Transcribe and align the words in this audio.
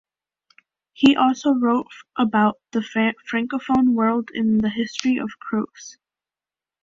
He 0.93 1.15
also 1.15 1.53
wrote 1.53 1.91
about 2.17 2.57
the 2.71 2.79
Francophone 2.79 3.89
world 3.89 4.31
and 4.33 4.59
the 4.59 4.71
history 4.71 5.17
of 5.17 5.29
Creuse. 5.39 5.99